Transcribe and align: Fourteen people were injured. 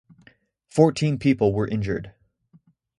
Fourteen 0.65 1.19
people 1.19 1.53
were 1.53 1.67
injured. 1.67 2.15